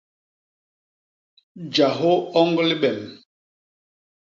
[1.73, 2.99] Jahô oñg libem.